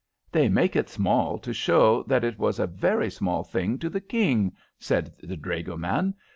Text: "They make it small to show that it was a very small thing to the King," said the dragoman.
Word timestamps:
"They 0.31 0.49
make 0.49 0.75
it 0.75 0.89
small 0.89 1.37
to 1.37 1.53
show 1.53 2.01
that 2.07 2.23
it 2.23 2.39
was 2.39 2.57
a 2.57 2.65
very 2.65 3.11
small 3.11 3.43
thing 3.43 3.77
to 3.77 3.87
the 3.87 4.01
King," 4.01 4.53
said 4.79 5.13
the 5.21 5.37
dragoman. 5.37 6.15